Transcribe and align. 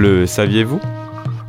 Le 0.00 0.26
saviez-vous? 0.26 0.80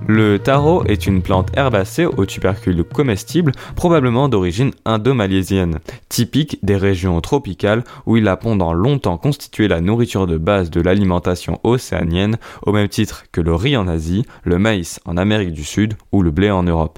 Le 0.08 0.40
taro 0.40 0.84
est 0.86 1.06
une 1.06 1.22
plante 1.22 1.56
herbacée 1.56 2.08
aux 2.08 2.26
tubercules 2.26 2.84
comestibles, 2.84 3.52
probablement 3.76 4.28
d'origine 4.28 4.72
indo-malaisienne, 4.86 5.78
typique 6.10 6.58
des 6.64 6.76
régions 6.76 7.22
tropicales 7.22 7.84
où 8.08 8.18
il 8.18 8.28
a 8.28 8.38
pendant 8.38 8.74
longtemps 8.74 9.18
constitué 9.18 9.68
la 9.68 9.82
nourriture 9.82 10.26
de 10.26 10.40
base 10.40 10.72
de 10.72 10.82
l'alimentation 10.82 11.60
océanienne, 11.64 12.40
au 12.64 12.72
même 12.72 12.90
titre 12.90 13.26
que 13.32 13.40
le 13.40 13.54
riz 13.54 13.78
en 13.78 13.88
Asie, 13.88 14.26
le 14.44 14.58
maïs 14.58 15.00
en 15.06 15.16
Amérique 15.16 15.54
du 15.54 15.64
Sud 15.64 15.94
ou 16.12 16.24
le 16.24 16.32
blé 16.32 16.50
en 16.50 16.64
Europe. 16.64 16.98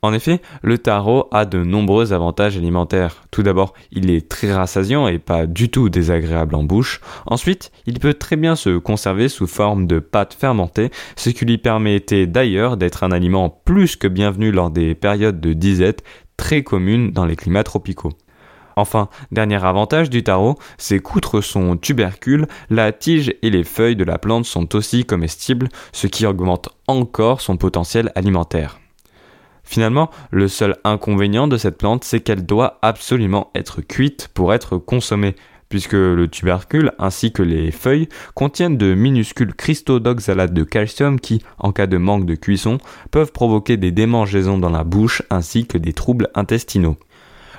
En 0.00 0.12
effet, 0.12 0.40
le 0.62 0.78
taro 0.78 1.26
a 1.32 1.44
de 1.44 1.64
nombreux 1.64 2.12
avantages 2.12 2.56
alimentaires. 2.56 3.24
Tout 3.32 3.42
d'abord, 3.42 3.74
il 3.90 4.10
est 4.10 4.28
très 4.28 4.52
rassasiant 4.52 5.08
et 5.08 5.18
pas 5.18 5.46
du 5.46 5.70
tout 5.70 5.88
désagréable 5.88 6.54
en 6.54 6.62
bouche. 6.62 7.00
Ensuite, 7.26 7.72
il 7.86 7.98
peut 7.98 8.14
très 8.14 8.36
bien 8.36 8.54
se 8.54 8.78
conserver 8.78 9.28
sous 9.28 9.48
forme 9.48 9.88
de 9.88 9.98
pâte 9.98 10.34
fermentée, 10.34 10.90
ce 11.16 11.30
qui 11.30 11.44
lui 11.44 11.58
permettait 11.58 12.28
d'ailleurs 12.28 12.76
d'être 12.76 13.02
un 13.02 13.10
aliment 13.10 13.50
plus 13.50 13.96
que 13.96 14.06
bienvenu 14.06 14.52
lors 14.52 14.70
des 14.70 14.94
périodes 14.94 15.40
de 15.40 15.52
disette 15.52 16.04
très 16.36 16.62
communes 16.62 17.10
dans 17.10 17.26
les 17.26 17.34
climats 17.34 17.64
tropicaux. 17.64 18.12
Enfin, 18.76 19.08
dernier 19.32 19.64
avantage 19.64 20.08
du 20.08 20.22
taro, 20.22 20.56
c'est 20.76 21.00
qu'outre 21.00 21.40
son 21.40 21.76
tubercule, 21.76 22.46
la 22.70 22.92
tige 22.92 23.34
et 23.42 23.50
les 23.50 23.64
feuilles 23.64 23.96
de 23.96 24.04
la 24.04 24.18
plante 24.18 24.44
sont 24.44 24.76
aussi 24.76 25.04
comestibles, 25.04 25.68
ce 25.90 26.06
qui 26.06 26.24
augmente 26.24 26.68
encore 26.86 27.40
son 27.40 27.56
potentiel 27.56 28.12
alimentaire. 28.14 28.78
Finalement, 29.68 30.08
le 30.30 30.48
seul 30.48 30.76
inconvénient 30.82 31.46
de 31.46 31.58
cette 31.58 31.76
plante, 31.76 32.02
c'est 32.02 32.20
qu'elle 32.20 32.46
doit 32.46 32.78
absolument 32.80 33.50
être 33.54 33.82
cuite 33.82 34.30
pour 34.32 34.54
être 34.54 34.78
consommée, 34.78 35.36
puisque 35.68 35.92
le 35.92 36.26
tubercule 36.26 36.92
ainsi 36.98 37.32
que 37.34 37.42
les 37.42 37.70
feuilles 37.70 38.08
contiennent 38.34 38.78
de 38.78 38.94
minuscules 38.94 39.54
cristaux 39.54 40.00
d'oxalate 40.00 40.54
de 40.54 40.64
calcium 40.64 41.20
qui, 41.20 41.42
en 41.58 41.72
cas 41.72 41.86
de 41.86 41.98
manque 41.98 42.24
de 42.24 42.34
cuisson, 42.34 42.78
peuvent 43.10 43.30
provoquer 43.30 43.76
des 43.76 43.90
démangeaisons 43.90 44.56
dans 44.56 44.70
la 44.70 44.84
bouche 44.84 45.22
ainsi 45.28 45.66
que 45.66 45.76
des 45.76 45.92
troubles 45.92 46.30
intestinaux. 46.34 46.96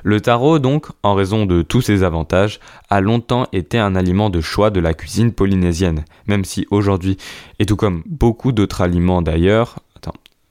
Le 0.01 0.19
taro, 0.19 0.57
donc, 0.57 0.87
en 1.03 1.13
raison 1.13 1.45
de 1.45 1.61
tous 1.61 1.81
ses 1.81 2.03
avantages, 2.03 2.59
a 2.89 3.01
longtemps 3.01 3.45
été 3.53 3.77
un 3.77 3.95
aliment 3.95 4.31
de 4.31 4.41
choix 4.41 4.71
de 4.71 4.79
la 4.79 4.95
cuisine 4.95 5.31
polynésienne, 5.31 6.05
même 6.25 6.43
si 6.43 6.65
aujourd'hui, 6.71 7.17
et 7.59 7.67
tout 7.67 7.75
comme 7.75 8.01
beaucoup 8.07 8.51
d'autres 8.51 8.81
aliments 8.81 9.21
d'ailleurs, 9.21 9.75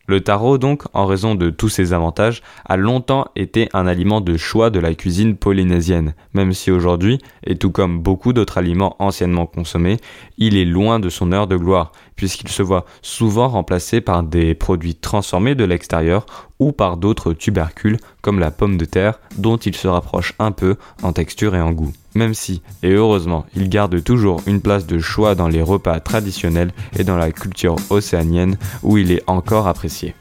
le 0.08 0.22
taro, 0.22 0.56
donc, 0.56 0.84
en 0.94 1.04
raison 1.04 1.34
de 1.34 1.50
tous 1.50 1.68
ses 1.68 1.92
avantages, 1.92 2.42
a 2.64 2.78
longtemps 2.78 3.26
été 3.36 3.68
un 3.74 3.86
aliment 3.86 4.22
de 4.22 4.38
choix 4.38 4.70
de 4.70 4.80
la 4.80 4.94
cuisine 4.94 5.36
polynésienne, 5.36 6.14
même 6.32 6.54
si 6.54 6.70
aujourd'hui, 6.70 7.18
et 7.44 7.56
tout 7.56 7.70
comme 7.70 8.00
beaucoup 8.00 8.32
d'autres 8.32 8.56
aliments 8.56 8.96
anciennement 9.00 9.44
consommés, 9.44 9.98
il 10.38 10.56
est 10.56 10.64
loin 10.64 10.98
de 10.98 11.10
son 11.10 11.30
heure 11.30 11.46
de 11.46 11.56
gloire, 11.56 11.92
puisqu'il 12.18 12.50
se 12.50 12.62
voit 12.62 12.84
souvent 13.00 13.48
remplacé 13.48 14.02
par 14.02 14.22
des 14.22 14.54
produits 14.54 14.96
transformés 14.96 15.54
de 15.54 15.64
l'extérieur 15.64 16.26
ou 16.58 16.72
par 16.72 16.96
d'autres 16.96 17.32
tubercules 17.32 17.98
comme 18.20 18.40
la 18.40 18.50
pomme 18.50 18.76
de 18.76 18.84
terre 18.84 19.20
dont 19.38 19.56
il 19.56 19.74
se 19.74 19.88
rapproche 19.88 20.34
un 20.38 20.50
peu 20.50 20.76
en 21.02 21.12
texture 21.12 21.54
et 21.54 21.60
en 21.62 21.70
goût. 21.70 21.92
Même 22.14 22.34
si, 22.34 22.60
et 22.82 22.90
heureusement, 22.90 23.46
il 23.54 23.68
garde 23.68 24.02
toujours 24.02 24.42
une 24.46 24.60
place 24.60 24.86
de 24.86 24.98
choix 24.98 25.36
dans 25.36 25.48
les 25.48 25.62
repas 25.62 26.00
traditionnels 26.00 26.72
et 26.98 27.04
dans 27.04 27.16
la 27.16 27.30
culture 27.30 27.76
océanienne 27.90 28.58
où 28.82 28.98
il 28.98 29.12
est 29.12 29.22
encore 29.28 29.68
apprécié. 29.68 30.14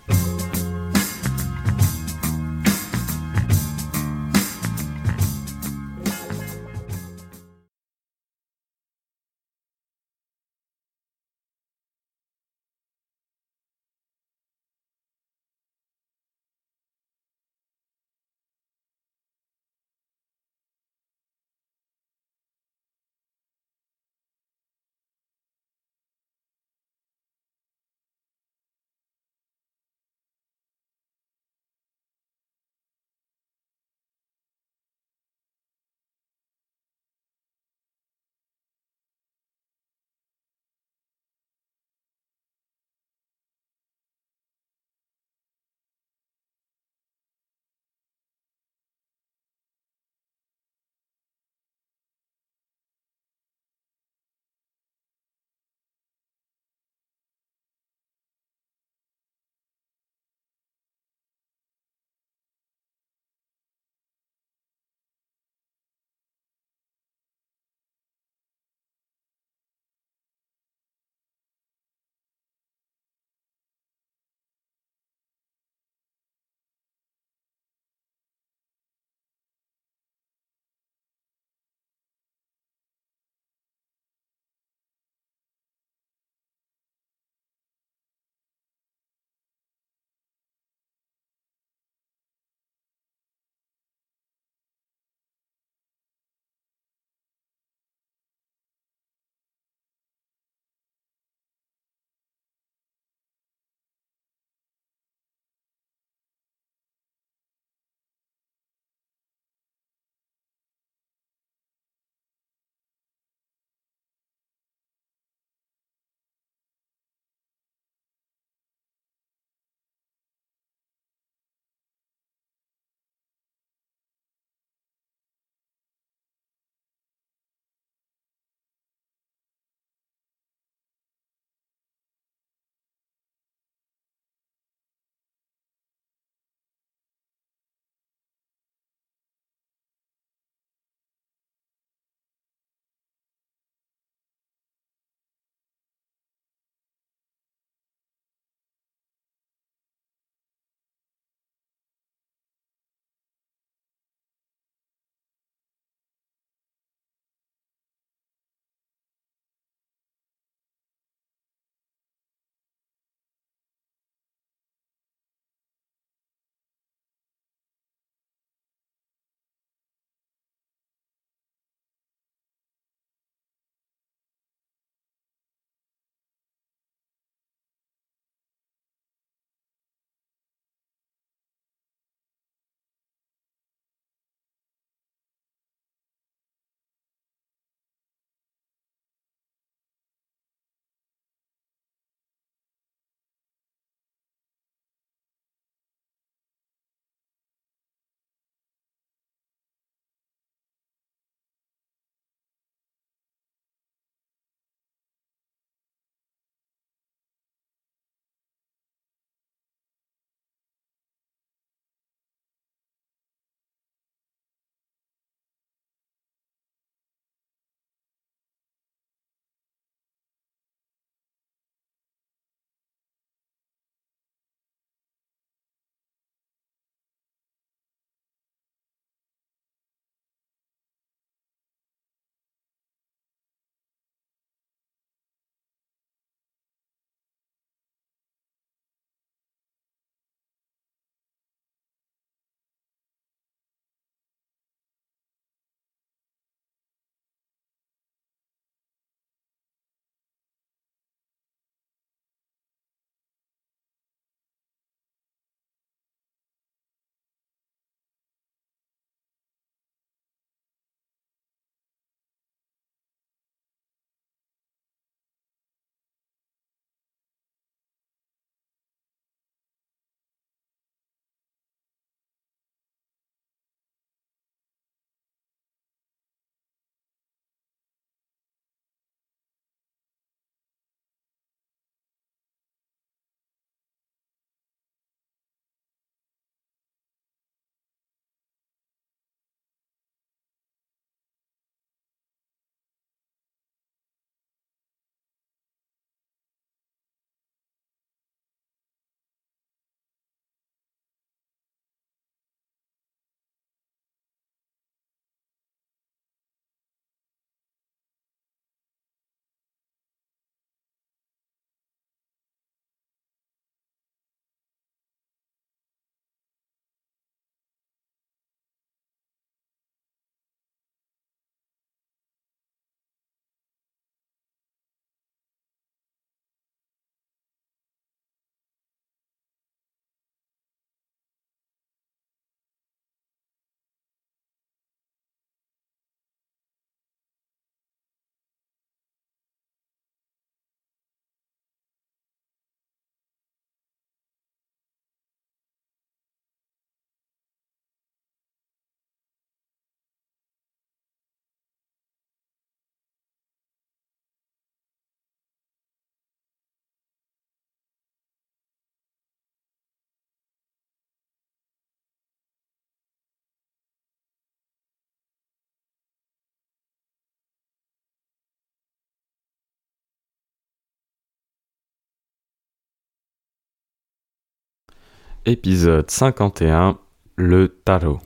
Épisode 375.50 376.12
51 376.12 376.98
Le 377.38 377.70
taro. 377.70 378.20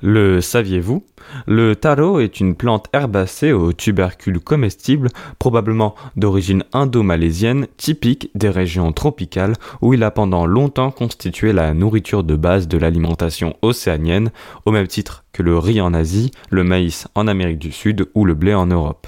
Le 0.00 0.40
saviez-vous? 0.40 1.04
Le 1.46 1.76
taro 1.76 2.20
est 2.20 2.40
une 2.40 2.54
plante 2.54 2.86
herbacée 2.94 3.52
aux 3.52 3.74
tubercules 3.74 4.40
comestibles, 4.40 5.10
probablement 5.38 5.94
d'origine 6.16 6.64
indo-malaisienne, 6.72 7.66
typique 7.76 8.30
des 8.34 8.48
régions 8.48 8.92
tropicales 8.92 9.56
où 9.82 9.92
il 9.92 10.02
a 10.02 10.10
pendant 10.10 10.46
longtemps 10.46 10.90
constitué 10.90 11.52
la 11.52 11.74
nourriture 11.74 12.24
de 12.24 12.34
base 12.34 12.66
de 12.66 12.78
l'alimentation 12.78 13.54
océanienne, 13.60 14.30
au 14.64 14.70
même 14.70 14.86
titre 14.86 15.24
que 15.34 15.42
le 15.42 15.58
riz 15.58 15.82
en 15.82 15.92
Asie, 15.92 16.30
le 16.48 16.64
maïs 16.64 17.08
en 17.14 17.26
Amérique 17.26 17.58
du 17.58 17.72
Sud 17.72 18.08
ou 18.14 18.24
le 18.24 18.32
blé 18.32 18.54
en 18.54 18.68
Europe. 18.68 19.06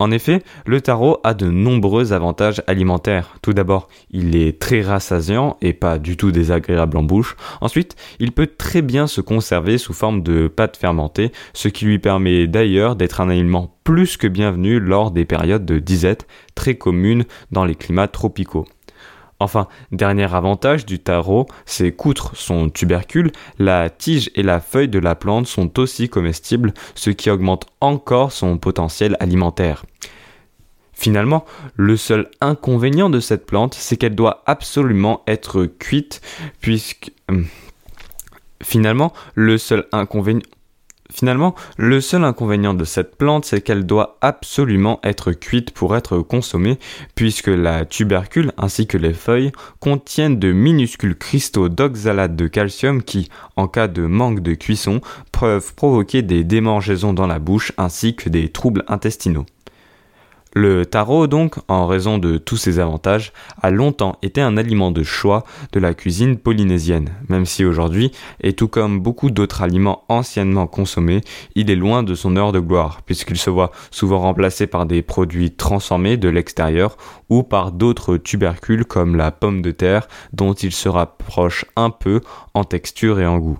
En 0.00 0.10
effet, 0.10 0.42
le 0.64 0.80
taro 0.80 1.18
a 1.24 1.34
de 1.34 1.50
nombreux 1.50 2.14
avantages 2.14 2.62
alimentaires. 2.66 3.36
Tout 3.42 3.52
d'abord, 3.52 3.86
il 4.10 4.34
est 4.34 4.58
très 4.58 4.80
rassasiant 4.80 5.58
et 5.60 5.74
pas 5.74 5.98
du 5.98 6.16
tout 6.16 6.32
désagréable 6.32 6.96
en 6.96 7.02
bouche. 7.02 7.36
Ensuite, 7.60 7.96
il 8.18 8.32
peut 8.32 8.46
très 8.46 8.80
bien 8.80 9.06
se 9.06 9.20
conserver 9.20 9.76
sous 9.76 9.92
forme 9.92 10.22
de 10.22 10.48
pâte 10.48 10.78
fermentée, 10.78 11.32
ce 11.52 11.68
qui 11.68 11.84
lui 11.84 11.98
permet 11.98 12.46
d'ailleurs 12.46 12.96
d'être 12.96 13.20
un 13.20 13.28
aliment 13.28 13.76
plus 13.84 14.16
que 14.16 14.26
bienvenu 14.26 14.80
lors 14.80 15.10
des 15.10 15.26
périodes 15.26 15.66
de 15.66 15.78
disette 15.78 16.26
très 16.54 16.76
communes 16.76 17.26
dans 17.52 17.66
les 17.66 17.74
climats 17.74 18.08
tropicaux. 18.08 18.64
Enfin, 19.38 19.68
dernier 19.92 20.34
avantage 20.34 20.86
du 20.86 20.98
taro, 20.98 21.46
c'est 21.66 21.92
qu'outre 21.92 22.36
son 22.36 22.70
tubercule, 22.70 23.32
la 23.58 23.90
tige 23.90 24.30
et 24.34 24.42
la 24.42 24.60
feuille 24.60 24.88
de 24.88 24.98
la 24.98 25.14
plante 25.14 25.46
sont 25.46 25.78
aussi 25.78 26.08
comestibles, 26.08 26.72
ce 26.94 27.10
qui 27.10 27.30
augmente 27.30 27.66
encore 27.82 28.32
son 28.32 28.56
potentiel 28.56 29.16
alimentaire. 29.20 29.84
Finalement, 31.00 31.46
le 31.76 31.96
seul 31.96 32.28
inconvénient 32.42 33.08
de 33.08 33.20
cette 33.20 33.46
plante, 33.46 33.72
c'est 33.72 33.96
qu'elle 33.96 34.14
doit 34.14 34.42
absolument 34.44 35.22
être 35.26 35.64
cuite, 35.64 36.20
puisque... 36.60 37.10
Hum, 37.30 37.46
finalement, 38.62 39.14
le 39.34 39.56
seul 39.56 39.86
inconvénient... 39.92 40.42
Finalement, 41.10 41.54
le 41.78 42.02
seul 42.02 42.22
inconvénient 42.22 42.74
de 42.74 42.84
cette 42.84 43.16
plante, 43.16 43.46
c'est 43.46 43.62
qu'elle 43.62 43.86
doit 43.86 44.18
absolument 44.20 45.00
être 45.02 45.32
cuite 45.32 45.70
pour 45.70 45.96
être 45.96 46.18
consommée, 46.18 46.78
puisque 47.14 47.48
la 47.48 47.86
tubercule 47.86 48.52
ainsi 48.58 48.86
que 48.86 48.98
les 48.98 49.14
feuilles 49.14 49.52
contiennent 49.80 50.38
de 50.38 50.52
minuscules 50.52 51.16
cristaux 51.16 51.70
d'oxalate 51.70 52.36
de 52.36 52.46
calcium 52.46 53.02
qui, 53.02 53.30
en 53.56 53.68
cas 53.68 53.88
de 53.88 54.04
manque 54.04 54.40
de 54.40 54.52
cuisson, 54.52 55.00
peuvent 55.32 55.74
provoquer 55.74 56.20
des 56.20 56.44
démangeaisons 56.44 57.14
dans 57.14 57.26
la 57.26 57.38
bouche 57.38 57.72
ainsi 57.78 58.14
que 58.14 58.28
des 58.28 58.50
troubles 58.50 58.84
intestinaux. 58.86 59.46
Le 60.52 60.84
taro, 60.84 61.28
donc, 61.28 61.54
en 61.68 61.86
raison 61.86 62.18
de 62.18 62.36
tous 62.36 62.56
ses 62.56 62.80
avantages, 62.80 63.32
a 63.62 63.70
longtemps 63.70 64.18
été 64.20 64.40
un 64.40 64.56
aliment 64.56 64.90
de 64.90 65.04
choix 65.04 65.44
de 65.72 65.78
la 65.78 65.94
cuisine 65.94 66.36
polynésienne, 66.38 67.10
même 67.28 67.46
si 67.46 67.64
aujourd'hui, 67.64 68.10
et 68.42 68.52
tout 68.54 68.66
comme 68.66 68.98
beaucoup 68.98 69.30
d'autres 69.30 69.62
aliments 69.62 70.02
anciennement 70.08 70.66
consommés, 70.66 71.20
il 71.54 71.70
est 71.70 71.76
loin 71.76 72.02
de 72.02 72.16
son 72.16 72.36
heure 72.36 72.50
de 72.50 72.58
gloire, 72.58 73.02
puisqu'il 73.06 73.38
se 73.38 73.48
voit 73.48 73.70
souvent 73.92 74.18
remplacé 74.18 74.66
par 74.66 74.86
des 74.86 75.02
produits 75.02 75.52
transformés 75.52 76.16
de 76.16 76.28
l'extérieur 76.28 76.96
ou 77.28 77.44
par 77.44 77.70
d'autres 77.70 78.16
tubercules 78.16 78.84
comme 78.84 79.14
la 79.14 79.30
pomme 79.30 79.62
de 79.62 79.70
terre, 79.70 80.08
dont 80.32 80.54
il 80.54 80.72
se 80.72 80.88
rapproche 80.88 81.64
un 81.76 81.90
peu 81.90 82.22
en 82.54 82.64
texture 82.64 83.20
et 83.20 83.26
en 83.26 83.38
goût. 83.38 83.58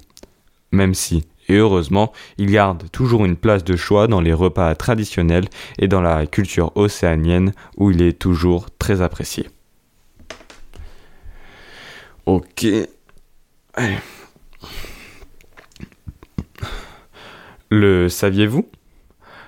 Même 0.72 0.94
si, 0.94 1.24
et 1.50 1.56
heureusement, 1.56 2.12
il 2.38 2.52
garde 2.52 2.88
toujours 2.92 3.24
une 3.24 3.34
place 3.34 3.64
de 3.64 3.74
choix 3.74 4.06
dans 4.06 4.20
les 4.20 4.32
repas 4.32 4.72
traditionnels 4.76 5.48
et 5.80 5.88
dans 5.88 6.00
la 6.00 6.26
culture 6.26 6.70
océanienne 6.76 7.52
où 7.76 7.90
il 7.90 8.02
est 8.02 8.18
toujours 8.18 8.66
très 8.78 9.02
apprécié. 9.02 9.48
Ok. 12.26 12.66
Le 17.68 18.08
saviez-vous? 18.08 18.68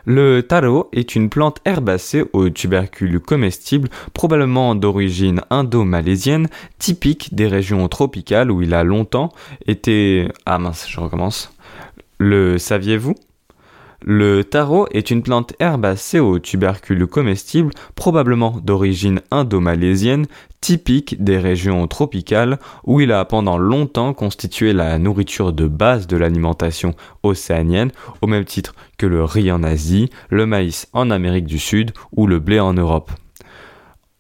Le 0.04 0.40
taro 0.40 0.88
est 0.92 1.14
une 1.14 1.30
plante 1.30 1.58
herbacée 1.64 2.24
aux 2.32 2.50
tubercules 2.50 3.20
comestibles, 3.20 3.88
probablement 4.12 4.74
d'origine 4.74 5.42
indo-malaisienne, 5.50 6.48
typique 6.80 7.32
des 7.36 7.46
régions 7.46 7.86
tropicales 7.86 8.50
où 8.50 8.62
il 8.62 8.74
a 8.74 8.82
longtemps 8.82 9.30
été... 9.68 10.26
Ah 10.44 10.58
mince, 10.58 10.88
je 10.88 10.98
recommence. 10.98 11.52
Le 12.24 12.56
saviez-vous? 12.56 13.16
Le 14.00 14.44
taro 14.44 14.86
est 14.92 15.10
une 15.10 15.24
plante 15.24 15.54
herbacée 15.58 16.20
aux 16.20 16.38
tubercules 16.38 17.08
comestibles, 17.08 17.72
probablement 17.96 18.60
d'origine 18.62 19.22
indo-malaisienne, 19.32 20.26
typique 20.60 21.20
des 21.24 21.38
régions 21.38 21.84
tropicales 21.88 22.60
où 22.84 23.00
il 23.00 23.10
a 23.10 23.24
pendant 23.24 23.58
longtemps 23.58 24.14
constitué 24.14 24.72
la 24.72 25.00
nourriture 25.00 25.52
de 25.52 25.66
base 25.66 26.06
de 26.06 26.16
l'alimentation 26.16 26.94
océanienne, 27.24 27.90
au 28.20 28.28
même 28.28 28.44
titre 28.44 28.76
que 28.98 29.06
le 29.06 29.24
riz 29.24 29.50
en 29.50 29.64
Asie, 29.64 30.08
le 30.30 30.46
maïs 30.46 30.86
en 30.92 31.10
Amérique 31.10 31.46
du 31.46 31.58
Sud 31.58 31.90
ou 32.12 32.28
le 32.28 32.38
blé 32.38 32.60
en 32.60 32.74
Europe. 32.74 33.10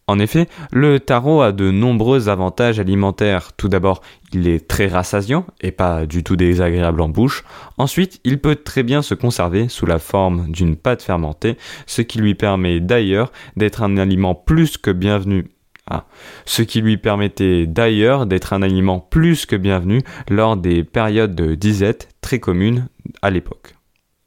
En 0.08 0.18
effet, 0.18 0.48
le 0.72 0.98
taro 0.98 1.42
a 1.42 1.52
de 1.52 1.70
nombreux 1.70 2.28
avantages 2.28 2.80
alimentaires. 2.80 3.52
Tout 3.56 3.68
d'abord, 3.68 4.02
il 4.32 4.48
est 4.48 4.66
très 4.66 4.88
rassasiant 4.88 5.46
et 5.60 5.70
pas 5.70 6.06
du 6.06 6.24
tout 6.24 6.36
désagréable 6.36 7.00
en 7.00 7.08
bouche. 7.08 7.44
Ensuite, 7.78 8.20
il 8.24 8.40
peut 8.40 8.56
très 8.56 8.82
bien 8.82 9.02
se 9.02 9.14
conserver 9.14 9.68
sous 9.68 9.86
la 9.86 9.98
forme 9.98 10.50
d'une 10.50 10.76
pâte 10.76 11.02
fermentée, 11.02 11.56
ce 11.86 12.02
qui 12.02 12.18
lui 12.18 12.34
permet 12.34 12.80
d'ailleurs 12.80 13.30
d'être 13.56 13.82
un 13.82 13.96
aliment 13.96 14.34
plus 14.34 14.76
que 14.76 14.90
bienvenu. 14.90 15.46
Ah. 15.88 16.06
Ce 16.46 16.62
qui 16.62 16.80
lui 16.80 16.96
permettait 16.96 17.66
d'ailleurs 17.66 18.26
d'être 18.26 18.52
un 18.52 18.62
aliment 18.62 19.00
plus 19.00 19.46
que 19.46 19.56
bienvenu 19.56 20.02
lors 20.28 20.56
des 20.56 20.84
périodes 20.84 21.34
de 21.34 21.54
disette 21.54 22.08
très 22.20 22.38
communes 22.38 22.88
à 23.20 23.30
l'époque. 23.30 23.74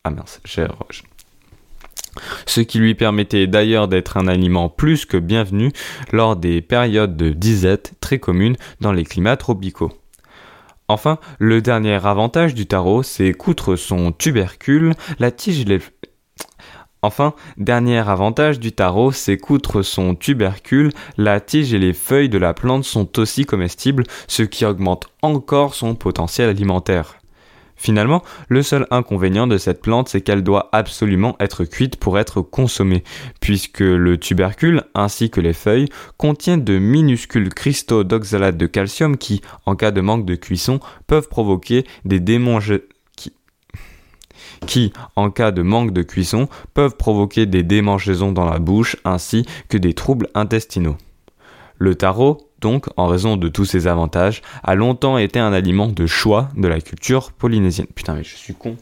Ah 0.03 0.09
mince, 0.09 0.41
j'ai 0.45 0.67
ce 2.45 2.61
qui 2.61 2.79
lui 2.79 2.95
permettait 2.95 3.47
d'ailleurs 3.47 3.87
d'être 3.87 4.17
un 4.17 4.27
aliment 4.27 4.69
plus 4.69 5.05
que 5.05 5.17
bienvenu 5.17 5.71
lors 6.11 6.35
des 6.35 6.61
périodes 6.61 7.17
de 7.17 7.29
disette 7.29 7.93
très 7.99 8.19
communes 8.19 8.57
dans 8.81 8.91
les 8.91 9.03
climats 9.03 9.37
tropicaux. 9.37 9.91
Enfin, 10.87 11.17
le 11.39 11.61
dernier 11.61 12.05
avantage 12.05 12.53
du 12.53 12.67
taro, 12.67 13.01
c'est 13.01 13.33
qu'outre 13.33 13.75
son 13.75 14.11
tubercule, 14.11 14.93
la 15.17 15.31
tige 15.31 15.65
c'est 19.11 19.37
qu'outre 19.37 19.81
son 19.81 20.15
tubercule, 20.15 20.91
la 21.17 21.39
tige 21.39 21.73
et 21.73 21.79
les 21.79 21.93
feuilles 21.93 22.29
de 22.29 22.37
la 22.37 22.53
plante 22.53 22.83
sont 22.83 23.19
aussi 23.19 23.45
comestibles, 23.45 24.03
ce 24.27 24.43
qui 24.43 24.65
augmente 24.65 25.07
encore 25.21 25.75
son 25.75 25.95
potentiel 25.95 26.49
alimentaire. 26.49 27.17
Finalement, 27.75 28.23
le 28.47 28.63
seul 28.63 28.87
inconvénient 28.89 29.47
de 29.47 29.57
cette 29.57 29.81
plante, 29.81 30.09
c'est 30.09 30.21
qu'elle 30.21 30.43
doit 30.43 30.69
absolument 30.71 31.35
être 31.39 31.65
cuite 31.65 31.97
pour 31.97 32.17
être 32.17 32.41
consommée, 32.41 33.03
puisque 33.41 33.79
le 33.79 34.17
tubercule 34.17 34.83
ainsi 34.93 35.29
que 35.29 35.41
les 35.41 35.53
feuilles 35.53 35.89
contiennent 36.17 36.63
de 36.63 36.77
minuscules 36.77 37.53
cristaux 37.53 38.03
d'oxalate 38.03 38.57
de 38.57 38.65
calcium 38.65 39.17
qui, 39.17 39.41
en 39.65 39.75
cas 39.75 39.91
de 39.91 40.01
manque 40.01 40.25
de 40.25 40.35
cuisson, 40.35 40.79
peuvent 41.07 41.27
provoquer 41.27 41.85
des 42.05 42.19
qui, 44.65 44.93
en 45.15 45.29
cas 45.29 45.51
de 45.51 45.61
manque 45.61 45.91
de 45.91 46.01
cuisson, 46.01 46.47
peuvent 46.73 46.95
provoquer 46.95 47.45
des 47.45 47.63
démangeaisons 47.63 48.31
dans 48.31 48.49
la 48.49 48.59
bouche 48.59 48.97
ainsi 49.03 49.45
que 49.69 49.77
des 49.77 49.93
troubles 49.93 50.29
intestinaux. 50.33 50.97
Le 51.77 51.95
taro, 51.95 52.44
donc, 52.61 52.87
en 52.97 53.07
raison 53.07 53.37
de 53.37 53.47
tous 53.47 53.65
ces 53.65 53.87
avantages, 53.87 54.41
a 54.63 54.75
longtemps 54.75 55.17
été 55.17 55.39
un 55.39 55.53
aliment 55.53 55.87
de 55.87 56.05
choix 56.07 56.49
de 56.55 56.67
la 56.67 56.79
culture 56.79 57.31
polynésienne. 57.31 57.87
Putain, 57.93 58.15
mais 58.15 58.23
je 58.23 58.35
suis 58.35 58.53
con. 58.53 58.77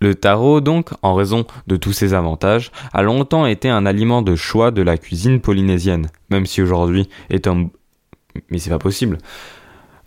Le 0.00 0.14
taro, 0.14 0.60
donc, 0.60 0.90
en 1.02 1.14
raison 1.14 1.46
de 1.66 1.76
tous 1.76 1.92
ces 1.92 2.12
avantages, 2.12 2.72
a 2.92 3.02
longtemps 3.02 3.46
été 3.46 3.70
un 3.70 3.86
aliment 3.86 4.20
de 4.20 4.34
choix 4.34 4.70
de 4.70 4.82
la 4.82 4.98
cuisine 4.98 5.40
polynésienne, 5.40 6.10
même 6.30 6.46
si 6.46 6.60
aujourd'hui 6.60 7.08
est 7.30 7.46
un... 7.46 7.70
Mais 8.50 8.58
c'est 8.58 8.70
pas 8.70 8.78
possible. 8.78 9.18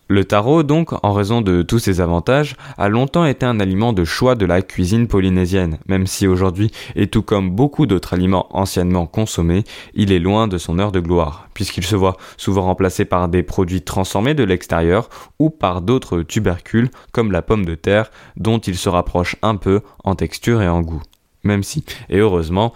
Le 0.09 0.23
taro, 0.23 0.63
donc, 0.63 0.93
en 1.03 1.11
raison 1.11 1.41
de 1.41 1.63
tous 1.63 1.79
ses 1.79 1.99
avantages, 1.99 2.55
a 2.77 2.87
longtemps 2.87 3.25
été 3.25 3.45
un 3.45 3.59
aliment 3.59 3.91
de 3.91 4.05
choix 4.05 4.35
de 4.35 4.45
la 4.45 4.61
cuisine 4.61 5.07
polynésienne, 5.07 5.79
même 5.87 6.07
si 6.07 6.27
aujourd'hui, 6.27 6.71
et 6.95 7.07
tout 7.07 7.21
comme 7.21 7.51
beaucoup 7.51 7.85
d'autres 7.85 8.13
aliments 8.13 8.47
anciennement 8.51 9.05
consommés, 9.05 9.65
il 9.93 10.13
est 10.13 10.19
loin 10.19 10.47
de 10.47 10.57
son 10.57 10.79
heure 10.79 10.93
de 10.93 11.01
gloire, 11.01 11.49
puisqu'il 11.53 11.83
se 11.83 11.97
voit 11.97 12.15
souvent 12.37 12.63
remplacé 12.63 13.03
par 13.03 13.27
des 13.27 13.43
produits 13.43 13.81
transformés 13.81 14.33
de 14.33 14.45
l'extérieur 14.45 15.09
ou 15.39 15.49
par 15.49 15.81
d'autres 15.81 16.21
tubercules 16.21 16.89
comme 17.11 17.33
la 17.33 17.41
pomme 17.41 17.65
de 17.65 17.75
terre, 17.75 18.09
dont 18.37 18.59
il 18.59 18.77
se 18.77 18.87
rapproche 18.87 19.35
un 19.41 19.57
peu 19.57 19.81
en 20.05 20.15
texture 20.15 20.61
et 20.61 20.69
en 20.69 20.81
goût. 20.81 21.01
Même 21.43 21.63
si, 21.63 21.83
et 22.09 22.19
heureusement, 22.19 22.73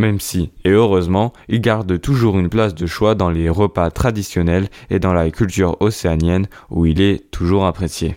même 0.00 0.18
si, 0.18 0.50
et 0.64 0.70
heureusement, 0.70 1.32
il 1.48 1.60
garde 1.60 2.00
toujours 2.00 2.38
une 2.38 2.48
place 2.48 2.74
de 2.74 2.86
choix 2.86 3.14
dans 3.14 3.30
les 3.30 3.48
repas 3.48 3.90
traditionnels 3.90 4.68
et 4.88 4.98
dans 4.98 5.12
la 5.12 5.30
culture 5.30 5.76
océanienne 5.80 6.48
où 6.70 6.86
il 6.86 7.00
est 7.00 7.30
toujours 7.30 7.66
apprécié. 7.66 8.16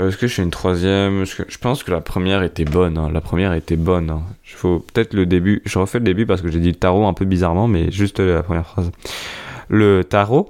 Euh, 0.00 0.08
est-ce 0.08 0.16
que 0.16 0.26
je 0.26 0.34
fais 0.34 0.42
une 0.42 0.50
troisième? 0.50 1.24
Je 1.24 1.58
pense 1.58 1.84
que 1.84 1.92
la 1.92 2.00
première 2.00 2.42
était 2.42 2.64
bonne. 2.64 2.98
Hein. 2.98 3.10
La 3.12 3.20
première 3.20 3.52
était 3.52 3.76
bonne. 3.76 4.10
Hein. 4.10 4.22
Faut 4.42 4.80
peut-être 4.80 5.14
le 5.14 5.24
début. 5.24 5.62
Je 5.64 5.78
refais 5.78 5.98
le 5.98 6.04
début 6.04 6.26
parce 6.26 6.42
que 6.42 6.50
j'ai 6.50 6.58
dit 6.58 6.70
le 6.70 6.74
tarot 6.74 7.06
un 7.06 7.12
peu 7.12 7.24
bizarrement, 7.24 7.68
mais 7.68 7.92
juste 7.92 8.18
la 8.18 8.42
première 8.42 8.66
phrase. 8.66 8.90
Le 9.68 10.02
tarot 10.02 10.48